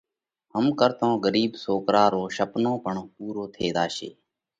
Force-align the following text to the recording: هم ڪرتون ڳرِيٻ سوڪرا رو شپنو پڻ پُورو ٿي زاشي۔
هم 0.53 0.65
ڪرتون 0.79 1.11
ڳرِيٻ 1.23 1.51
سوڪرا 1.63 2.03
رو 2.13 2.23
شپنو 2.37 2.73
پڻ 2.85 2.95
پُورو 3.13 3.43
ٿي 3.53 3.67
زاشي۔ 3.75 4.09